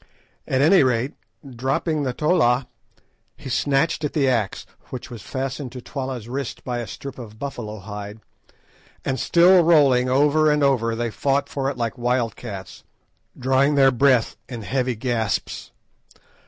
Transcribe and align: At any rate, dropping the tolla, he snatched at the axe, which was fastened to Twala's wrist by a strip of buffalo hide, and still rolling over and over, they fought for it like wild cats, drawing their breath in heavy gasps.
At 0.47 0.61
any 0.61 0.81
rate, 0.81 1.13
dropping 1.47 2.01
the 2.01 2.11
tolla, 2.11 2.67
he 3.37 3.49
snatched 3.49 4.03
at 4.03 4.13
the 4.13 4.27
axe, 4.27 4.65
which 4.89 5.11
was 5.11 5.21
fastened 5.21 5.71
to 5.73 5.79
Twala's 5.83 6.27
wrist 6.27 6.63
by 6.63 6.79
a 6.79 6.87
strip 6.87 7.19
of 7.19 7.37
buffalo 7.37 7.77
hide, 7.77 8.19
and 9.05 9.19
still 9.19 9.61
rolling 9.63 10.09
over 10.09 10.49
and 10.49 10.63
over, 10.63 10.95
they 10.95 11.11
fought 11.11 11.47
for 11.49 11.69
it 11.69 11.77
like 11.77 11.99
wild 11.99 12.35
cats, 12.35 12.83
drawing 13.37 13.75
their 13.75 13.91
breath 13.91 14.37
in 14.49 14.63
heavy 14.63 14.95
gasps. 14.95 15.69